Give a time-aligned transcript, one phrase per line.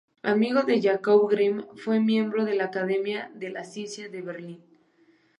[0.23, 4.63] Amigo de Jacobo Grimm, fue miembro de la Academia de las Ciencias de Berlín.